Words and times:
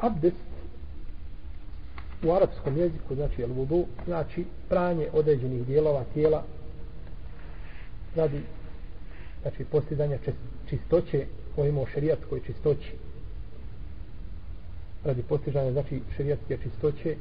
abdest 0.00 0.36
u 2.22 2.32
arapskom 2.32 2.76
jeziku 2.78 3.14
znači 3.14 3.42
el 3.42 3.52
vudu 3.52 3.86
znači 4.04 4.44
pranje 4.68 5.08
određenih 5.12 5.66
dijelova 5.66 6.04
tijela 6.14 6.44
radi 8.16 8.40
znači 9.42 9.64
postizanja 9.64 10.18
čistoće 10.68 11.26
pojmo 11.56 11.82
o 11.82 11.86
šerijatskoj 11.86 12.40
čistoći. 12.46 12.92
Radi 15.04 15.22
postižanja 15.22 15.72
znači 15.72 16.00
šerijatske 16.16 16.58
čistoće 16.62 17.16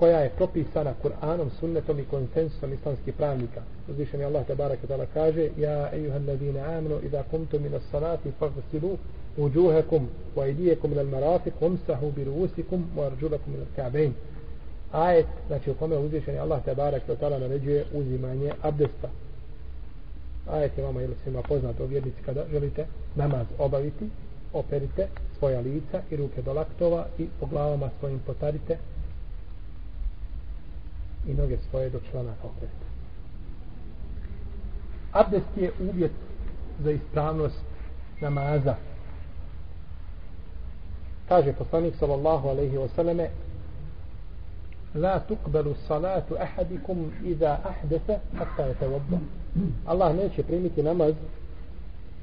koja 0.00 0.20
je 0.20 0.30
propisana 0.36 0.94
Kur'anom, 1.02 1.50
sunnetom 1.60 1.98
i 1.98 2.04
konsensusom 2.04 2.72
islamskih 2.72 3.14
pravnika. 3.14 3.62
Uzvišen 3.88 4.20
je 4.20 4.26
Allah 4.26 4.46
tabaraka 4.46 4.86
ta'ala 4.86 5.06
kaže 5.14 5.48
Ja 5.56 5.90
ejuhan 5.92 6.26
ladine 6.26 6.60
aminu 6.60 6.98
idha 7.02 7.22
kumtu 7.30 7.60
min 7.60 7.74
as-salati 7.74 8.32
fagsilu 8.38 8.96
uđuhekum 9.36 10.08
wa 10.36 10.50
idijekum 10.50 10.92
ilal 10.92 11.06
marafik 11.06 11.54
umsahu 11.60 12.12
bi 12.16 12.24
ruusikum 12.24 12.86
wa 12.96 13.06
arđulakum 13.06 13.54
ilal 13.54 13.66
ka'bein. 13.76 14.12
Ajet, 14.92 15.26
znači 15.46 15.70
u 15.70 15.74
kome 15.74 15.96
uzvišen 15.96 16.34
je 16.34 16.40
Allah 16.40 16.64
tabaraka 16.64 17.14
ta'ala 17.14 17.38
naređuje 17.38 17.84
uzimanje 17.94 18.52
abdesta. 18.62 19.08
Ajet 20.50 20.78
je 20.78 20.84
vama 20.84 21.02
ili 21.02 21.14
svima 21.22 21.42
poznato 21.42 21.86
vjernici 21.86 22.22
kada 22.24 22.44
želite 22.50 22.86
namaz 23.16 23.46
obaviti, 23.58 24.08
operite 24.52 25.08
svoja 25.38 25.60
lica 25.60 26.00
i 26.10 26.16
ruke 26.16 26.42
do 26.42 26.52
laktova 26.52 27.06
i 27.18 27.26
po 27.40 27.46
glavama 27.46 27.90
svojim 28.00 28.18
potarite 28.26 28.78
i 31.26 31.34
noge 31.34 31.56
svoje 31.70 31.90
do 31.90 32.00
člana 32.10 32.32
okreta. 32.42 32.86
Abdest 35.12 35.56
je 35.56 35.72
uvjet 35.80 36.12
za 36.84 36.90
ispravnost 36.90 37.64
namaza. 38.20 38.74
Kaže 41.28 41.52
poslanik 41.52 41.94
sallallahu 41.98 42.48
alaihi 42.48 42.76
wa 42.76 42.88
sallame 42.96 43.28
La 44.94 45.20
tukbalu 45.20 45.74
salatu 45.88 46.36
ahadikum 46.40 47.12
iza 47.24 47.58
ahdese 47.64 48.18
hatta 48.38 48.62
je 48.62 48.74
tevodba. 48.74 49.18
Allah 49.86 50.16
neće 50.16 50.42
primiti 50.42 50.82
namaz 50.82 51.14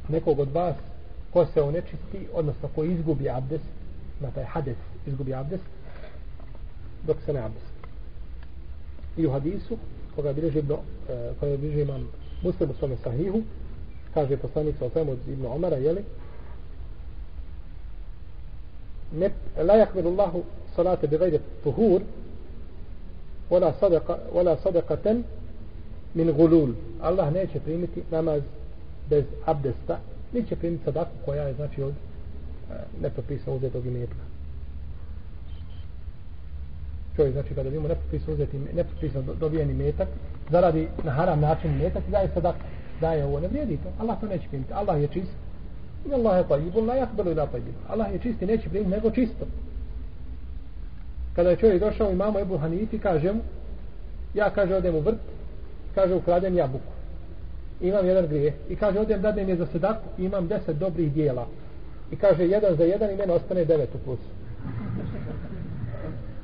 nekog 0.10 0.40
od 0.40 0.52
vas 0.52 0.76
ko 1.34 1.46
se 1.46 1.62
onečisti, 1.62 2.28
odnosno 2.34 2.70
ko 2.76 2.84
izgubi 2.84 3.30
abdest, 3.30 3.66
na 4.20 4.32
taj 4.32 4.44
hades 4.44 4.78
izgubi 5.06 5.34
abdest, 5.34 5.64
dok 7.08 7.18
se 7.26 7.34
ne 7.34 7.40
abdest 7.40 7.77
i 9.18 9.28
u 9.28 9.32
hadisu 9.32 9.78
koga 10.16 10.34
bilježi 10.34 10.60
ibn, 10.60 10.72
e, 10.72 10.78
koga 11.40 11.58
bilježi 11.58 11.82
imam 11.82 12.08
muslim 12.44 12.70
u 12.70 12.74
svome 12.74 12.96
sahihu 13.04 13.42
kaže 14.14 14.38
poslanik 14.38 14.76
sa 14.80 14.86
osvijem 14.86 15.10
od 15.10 15.18
ibn 15.28 15.46
Omara 15.46 15.76
jeli 15.76 16.04
ne, 19.14 19.30
la 19.64 19.74
jahvedu 19.74 20.10
Allahu 20.10 20.44
salate 20.76 21.08
bi 21.08 21.18
gajde 21.18 21.40
tuhur 21.64 22.02
wala 23.50 23.74
sadaka 23.80 24.18
wala 24.34 24.58
sadakaten 24.64 25.24
min 26.14 26.32
gulul. 26.32 26.74
Allah 27.02 27.34
neće 27.34 27.60
primiti 27.60 28.04
namaz 28.12 28.42
bez 29.10 29.26
abdesta 29.46 30.00
neće 30.34 30.56
primiti 30.56 30.84
sadaku 30.84 31.12
koja 31.26 31.44
je 31.44 31.54
znači 31.54 31.84
od 31.84 31.94
e, 31.94 32.74
nepropisno 33.02 33.56
uzetog 33.56 33.86
imetka 33.86 34.37
čovjek 37.18 37.34
znači 37.34 37.54
kada 37.54 37.70
bi 37.70 37.80
mu 37.80 37.88
nepropisno 37.88 38.34
uzeti 38.34 38.60
nepropisno 38.74 39.22
dobijeni 39.40 39.74
metak 39.74 40.08
zaradi 40.52 40.88
na 41.04 41.12
haram 41.12 41.40
način 41.40 41.78
metak 41.78 42.04
i 42.08 42.12
daje 42.12 42.30
sadak 42.34 42.56
daje 43.02 43.26
ovo 43.26 43.40
ne 43.40 43.48
vrijedi 43.48 43.78
to. 43.78 43.90
Allah 44.00 44.20
to 44.20 44.28
neće 44.28 44.48
primiti. 44.48 44.74
Allah 44.74 45.02
je 45.02 45.08
čist. 45.08 45.32
I 46.10 46.14
Allah 46.14 46.38
je 46.38 46.48
tajibun 46.48 46.86
la 46.86 46.96
yakbalu 46.96 47.32
ila 47.32 47.48
tajibun 47.48 47.74
Allah 47.88 48.14
je 48.14 48.20
čist 48.20 48.42
i 48.42 48.46
neće 48.46 48.70
primiti 48.70 48.92
nego 48.92 49.12
čisto. 49.12 49.46
Kada 51.36 51.50
je 51.50 51.56
čovjek 51.56 51.80
došao 51.80 52.12
imamo 52.12 52.40
Ebu 52.40 52.58
Hanifi 52.58 53.00
kaže 53.00 53.34
mu 53.34 53.42
ja 54.34 54.50
kaže 54.50 54.76
odem 54.76 54.96
u 54.96 55.00
vrt 55.00 55.20
kaže 55.96 56.14
ukradem 56.14 56.56
jabuku. 56.56 56.92
Imam 57.82 58.06
jedan 58.06 58.28
grijeh. 58.28 58.54
i 58.70 58.76
kaže 58.76 59.00
odem 59.00 59.22
dadem 59.22 59.50
je 59.50 59.56
za 59.56 59.66
sadaku 59.66 60.08
imam 60.18 60.48
deset 60.48 60.78
dobrih 60.78 61.14
dijela. 61.14 61.48
I 62.12 62.16
kaže 62.16 62.48
jedan 62.48 62.76
za 62.76 62.84
jedan 62.84 63.12
i 63.12 63.16
mene 63.16 63.34
ostane 63.34 63.66
devet 63.66 63.96
u 63.96 63.98
plusu. 63.98 64.30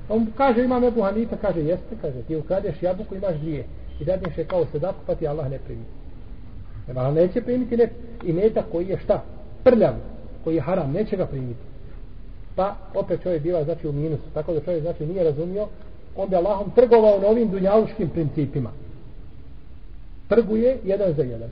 On 0.10 0.28
kaže, 0.38 0.64
ima 0.64 0.82
Ebu 0.88 1.02
Hanifa, 1.02 1.38
kaže, 1.38 1.60
jeste, 1.60 1.96
kaže, 2.02 2.22
ti 2.28 2.36
ukradeš 2.36 2.84
jabuku, 2.84 3.16
imaš 3.16 3.36
dvije. 3.36 3.66
I 4.00 4.06
dadneš 4.06 4.38
je 4.38 4.46
kao 4.46 4.66
sedaku, 4.72 5.00
pa 5.06 5.16
ti 5.16 5.28
Allah 5.28 5.50
ne 5.50 5.60
primi. 5.60 5.84
Jer 6.88 7.00
Allah 7.00 7.14
neće 7.14 7.42
primiti 7.42 7.78
ne, 7.78 7.90
i 8.24 8.34
meta 8.34 8.64
koji 8.72 8.88
je 8.88 9.00
šta? 9.04 9.24
Prljav, 9.64 9.94
koji 10.44 10.56
je 10.56 10.62
haram, 10.62 10.92
neće 10.92 11.18
ga 11.18 11.26
primiti. 11.26 11.60
Pa, 12.56 12.76
opet 12.94 13.24
čovjek 13.24 13.44
bila, 13.44 13.64
znači, 13.64 13.88
u 13.88 13.92
minusu. 13.92 14.24
Tako 14.34 14.54
da 14.54 14.60
čovjek, 14.60 14.82
znači, 14.82 15.06
nije 15.06 15.24
razumio, 15.24 15.68
on 16.16 16.30
bi 16.30 16.36
Allahom 16.36 16.72
trgovao 16.76 17.20
na 17.20 17.28
ovim 17.28 17.50
dunjaluškim 17.50 18.10
principima. 18.10 18.72
Trguje 20.28 20.78
jedan 20.84 21.14
za 21.14 21.24
jedan. 21.24 21.50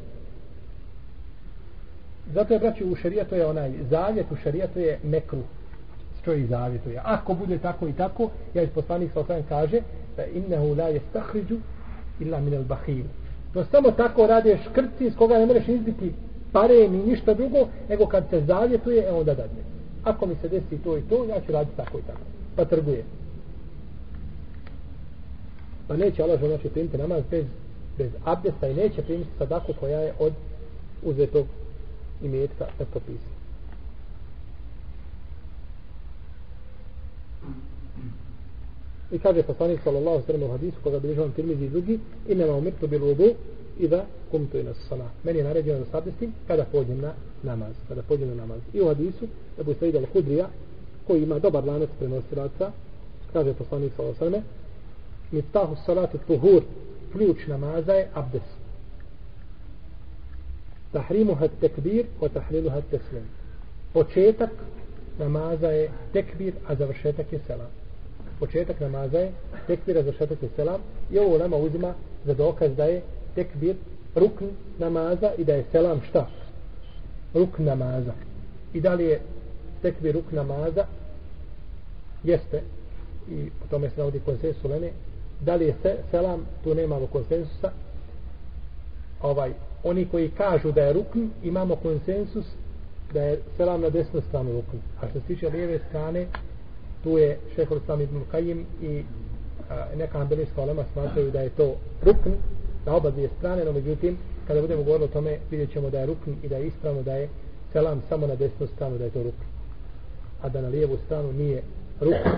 Zato 2.34 2.54
je, 2.54 2.60
braći, 2.60 2.86
u 2.86 2.96
šarijetu 2.96 3.36
je 3.36 3.46
onaj 3.46 3.72
zavjet, 3.90 4.32
u 4.32 4.36
šarijetu 4.36 4.80
je 4.80 5.00
mekruh 5.04 5.44
čovjek 6.26 6.48
zavjetuje. 6.48 7.02
Ako 7.04 7.34
bude 7.34 7.58
tako 7.58 7.88
i 7.88 7.94
tako, 7.94 8.30
ja 8.54 8.64
iz 8.64 8.70
poslanik 8.70 9.12
sa 9.14 9.24
kaže 9.50 9.82
da 10.18 10.26
innehu 10.26 10.76
la 10.76 10.88
je 10.88 11.02
stahriđu 11.10 11.58
illa 12.20 12.40
min 12.40 12.54
el 12.54 12.64
bahir. 12.64 13.06
To 13.54 13.66
samo 13.66 13.92
tako 13.92 14.28
rade 14.28 14.58
škrci 14.70 15.06
iz 15.06 15.16
koga 15.16 15.38
ne 15.38 15.46
možeš 15.46 15.68
izbiti 15.68 16.14
pare 16.52 16.88
ni 16.88 16.98
ništa 16.98 17.34
drugo, 17.34 17.68
nego 17.90 18.06
kad 18.06 18.24
se 18.30 18.42
zavjetuje, 18.42 19.04
e 19.04 19.12
onda 19.12 19.34
dadne. 19.34 19.62
Ako 20.04 20.26
mi 20.26 20.36
se 20.42 20.50
desi 20.50 20.84
to 20.84 20.98
i 20.98 21.02
to, 21.02 21.26
ja 21.26 21.42
ću 21.46 21.52
raditi 21.52 21.78
tako 21.78 22.00
i 22.00 22.02
tako. 22.02 22.20
Pa 22.56 22.66
trguje. 22.66 23.04
Pa 25.88 25.98
neće 25.98 26.24
Allah 26.24 26.40
znači 26.40 26.70
primiti 26.70 26.98
namaz 26.98 27.24
bez, 27.32 27.46
bez 27.98 28.12
abdesta 28.26 28.68
i 28.68 28.74
neće 28.74 29.02
primiti 29.02 29.30
sadaku 29.38 29.74
koja 29.80 30.00
je 30.00 30.14
od 30.20 30.34
uzetog 31.04 31.46
imetka 32.24 32.66
na 32.80 32.86
propisu. 32.86 33.41
I 39.12 39.20
kaže 39.20 39.44
poslanik 39.44 39.80
sallallahu 39.84 40.26
sallam 40.26 40.44
u 40.44 40.52
hadisu 40.52 40.78
koga 40.84 41.00
bilježi 41.00 41.22
on 41.22 41.32
tirmizi 41.32 41.66
i 41.66 41.70
drugi 41.70 42.00
i 42.28 42.36
nema 42.36 42.54
umirtu 42.54 42.88
bil 42.88 43.06
vudu 43.06 43.34
i 43.80 43.88
da 43.88 44.06
kumtu 44.32 44.58
ila 44.58 44.74
sala. 44.74 45.10
Meni 45.24 45.40
je 45.40 45.44
naređeno 45.44 45.80
da 45.80 45.86
sabestim 45.86 46.34
kada 46.48 46.66
pođem 46.72 47.02
na 47.02 47.14
namaz. 47.44 47.74
Kada 47.88 48.02
pođem 48.02 48.30
na 48.30 48.36
namaz. 48.36 48.60
I 48.74 48.82
u 48.82 48.88
hadisu 48.88 49.28
da 49.58 49.64
bi 49.64 49.74
al-Hudrija 49.74 50.48
koji 51.08 51.24
ima 51.24 51.40
dobar 51.40 51.66
lanac 51.66 51.90
prenosilaca 52.00 52.72
kaže 53.34 53.54
poslanik 53.54 53.94
sallallahu 53.96 54.20
sallam 54.20 54.44
mitahu 55.32 55.76
salatu 55.86 56.18
tuhur 56.28 56.64
ključ 57.12 57.48
namaza 57.48 57.94
je 57.94 58.10
abdest. 58.14 58.62
Tahrimuha 60.92 61.48
tekbir 61.62 62.06
o 62.20 62.30
tahliluha 62.30 62.82
teslim. 62.82 63.24
Početak 63.94 64.50
namaza 65.20 65.68
je 65.68 65.90
tekbir, 66.14 66.54
a 66.68 66.76
završetak 66.76 67.34
je 67.34 67.40
selam 67.48 67.82
početak 68.42 68.80
namaza 68.80 69.20
je 69.20 69.32
tekbir 69.68 70.04
za 70.04 70.12
šetak 70.12 70.38
selam 70.56 70.82
i 71.12 71.20
ovo 71.20 71.38
nama 71.38 71.58
uzima 71.58 71.94
za 72.26 72.34
dokaz 72.34 72.76
da 72.76 72.86
je 72.86 73.02
tekbir 73.36 73.76
rukn 74.16 74.46
namaza 74.80 75.32
i 75.38 75.44
da 75.44 75.54
je 75.54 75.66
selam 75.72 76.02
šta? 76.10 76.28
Rukn 77.34 77.64
namaza. 77.64 78.14
I 78.74 78.82
da 78.82 78.94
li 78.94 79.04
je 79.04 79.22
tekbir 79.82 80.16
rukn 80.16 80.36
namaza? 80.36 80.86
Jeste. 82.24 82.62
I 83.30 83.50
po 83.60 83.68
tome 83.70 83.90
se 83.90 83.96
navodi 83.98 84.20
konsensus 84.26 84.64
Lene. 84.64 84.92
Da 85.40 85.56
li 85.56 85.66
je 85.66 85.76
se, 85.82 85.96
selam? 86.12 86.46
Tu 86.64 86.76
nemamo 86.76 87.08
konsensusa. 87.08 87.72
Ovaj, 89.22 89.54
oni 89.84 90.06
koji 90.06 90.30
kažu 90.30 90.72
da 90.72 90.82
je 90.82 90.94
rukn, 90.94 91.28
imamo 91.44 91.76
konsensus 91.76 92.46
da 93.14 93.22
je 93.22 93.40
selam 93.58 93.82
na 93.82 93.90
desnu 93.90 94.22
stranu 94.30 94.52
rukn. 94.52 94.78
A 95.02 95.10
što 95.10 95.20
se 95.20 95.26
tiče 95.28 95.50
lijeve 95.50 95.80
strane, 95.90 96.26
tu 97.04 97.18
je 97.18 97.38
šehol 97.56 97.80
sam 97.86 98.02
ibn 98.02 98.22
Kajim 98.32 98.66
i 98.82 99.04
a, 99.70 99.86
neka 99.98 100.20
ambelijska 100.20 100.62
olema 100.62 100.84
smatraju 100.94 101.32
da 101.32 101.42
je 101.42 101.50
to 101.50 101.76
rukn 102.02 102.32
na 102.86 102.96
oba 102.96 103.12
dvije 103.12 103.30
strane, 103.38 103.66
no 103.66 103.72
međutim 103.72 104.18
kada 104.48 104.62
budemo 104.62 104.84
govorili 104.84 105.06
o 105.06 105.14
tome 105.14 105.38
vidjet 105.52 105.72
ćemo 105.72 105.90
da 105.90 106.00
je 106.00 106.06
rukn 106.06 106.32
i 106.44 106.48
da 106.48 106.58
je 106.58 106.68
ispravno 106.68 107.02
da 107.04 107.14
je 107.14 107.30
selam 107.74 108.02
samo 108.10 108.28
na 108.28 108.36
desnu 108.36 108.68
stranu 108.76 108.98
da 108.98 109.04
je 109.04 109.10
to 109.10 109.24
rukn. 109.24 109.44
A 110.42 110.50
da 110.50 110.62
na 110.62 110.68
lijevu 110.68 110.98
stranu 111.06 111.34
nije 111.34 111.64
rukn. 112.00 112.30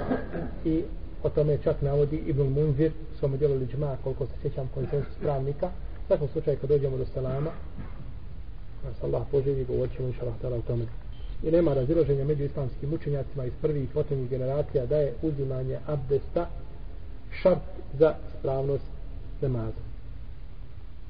I 0.66 0.84
o 1.24 1.30
tome 1.30 1.58
čak 1.64 1.82
navodi 1.82 2.16
Ibn 2.16 2.42
Munzir 2.42 2.92
svome 3.20 3.38
djelu 3.38 3.56
liđma 3.56 3.98
koliko 4.04 4.26
se 4.26 4.32
sjećam 4.42 4.70
konsensus 4.74 5.16
pravnika. 5.22 5.68
U 6.04 6.08
svakom 6.08 6.28
slučaju 6.28 6.58
kad 6.62 6.70
dođemo 6.70 6.98
do 6.98 7.06
selama 7.14 7.52
nas 8.84 9.04
Allah 9.04 9.24
poživi 9.32 9.66
govorit 9.66 9.96
ćemo 9.96 10.08
inša 10.08 10.22
Allah 10.22 10.60
o 10.60 10.68
tome 10.68 10.86
i 11.44 11.52
nema 11.52 11.74
razilaženja 11.74 12.24
među 12.26 12.44
islamskim 12.44 12.94
učenjacima 12.94 13.46
iz 13.46 13.54
prvih 13.62 13.84
i 13.84 13.94
posljednjih 13.94 14.30
generacija 14.30 14.86
da 14.86 14.98
je 14.98 15.14
uzimanje 15.22 15.80
abdesta 15.88 16.48
šart 17.42 17.60
za 18.00 18.16
spravnost 18.40 18.86
namaza. 19.42 19.93